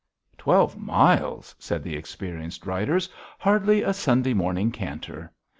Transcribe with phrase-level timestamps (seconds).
[0.35, 3.07] "Twelve miles!" said the experienced riders.
[3.37, 5.31] "Hardly a Sunday morning canter!"